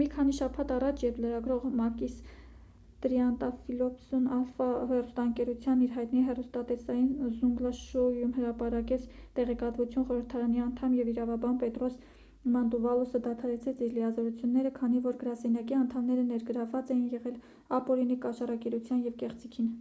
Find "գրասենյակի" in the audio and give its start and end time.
15.24-15.78